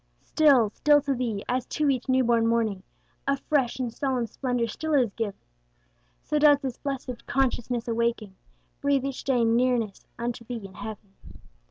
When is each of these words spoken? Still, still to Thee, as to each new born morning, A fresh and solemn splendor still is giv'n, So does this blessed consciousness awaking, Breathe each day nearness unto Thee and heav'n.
Still, 0.23 0.71
still 0.71 0.99
to 1.01 1.13
Thee, 1.13 1.45
as 1.47 1.67
to 1.67 1.87
each 1.91 2.09
new 2.09 2.23
born 2.23 2.47
morning, 2.47 2.81
A 3.27 3.37
fresh 3.37 3.77
and 3.77 3.93
solemn 3.93 4.25
splendor 4.25 4.67
still 4.67 4.95
is 4.95 5.13
giv'n, 5.13 5.35
So 6.23 6.39
does 6.39 6.57
this 6.61 6.79
blessed 6.79 7.27
consciousness 7.27 7.87
awaking, 7.87 8.35
Breathe 8.81 9.05
each 9.05 9.23
day 9.23 9.45
nearness 9.45 10.07
unto 10.17 10.43
Thee 10.43 10.65
and 10.65 10.77
heav'n. 10.77 11.13